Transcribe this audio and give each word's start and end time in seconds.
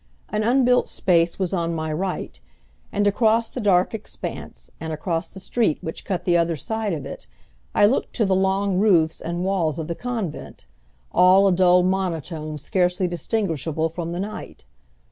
An 0.29 0.41
unbuilt 0.43 0.87
space 0.87 1.37
was 1.37 1.53
on 1.53 1.75
my 1.75 1.93
right, 1.93 2.39
and 2.91 3.05
across 3.05 3.51
the 3.51 3.61
dark 3.61 3.93
expanse, 3.93 4.71
and 4.79 4.91
across 4.91 5.27
the 5.31 5.39
street 5.39 5.77
which 5.81 6.05
cut 6.05 6.25
the 6.25 6.35
other 6.35 6.55
side 6.55 6.91
of 6.91 7.05
it 7.05 7.27
I 7.75 7.85
looked 7.85 8.11
to 8.15 8.25
the 8.25 8.33
long 8.35 8.79
roofs 8.79 9.21
and 9.21 9.43
walls 9.43 9.77
of 9.77 9.87
the 9.87 9.93
convent, 9.93 10.65
all 11.11 11.47
a 11.47 11.51
dull 11.51 11.83
monotone 11.83 12.57
scarcely 12.57 13.07
distinguishable 13.07 13.89
from 13.89 14.11
the 14.11 14.19
night. 14.19 14.65